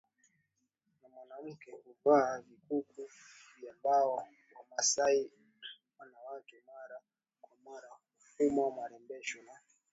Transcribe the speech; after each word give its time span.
na 1.01 1.07
wanawake 1.19 1.71
huvaa 1.71 2.39
vikuku 2.39 3.09
vya 3.61 3.73
mbao 3.73 4.25
Wamasai 4.55 5.31
wanawake 5.99 6.55
mara 6.67 6.99
kwa 7.41 7.57
mara 7.73 7.89
hufuma 8.15 8.71
marembesho 8.75 9.39
na 9.41 9.59